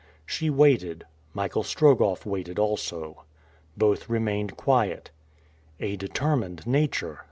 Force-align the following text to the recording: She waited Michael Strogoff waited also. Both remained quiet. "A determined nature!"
She 0.25 0.49
waited 0.49 1.05
Michael 1.31 1.61
Strogoff 1.61 2.25
waited 2.25 2.57
also. 2.57 3.23
Both 3.77 4.09
remained 4.09 4.57
quiet. 4.57 5.11
"A 5.79 5.95
determined 5.95 6.65
nature!" 6.65 7.19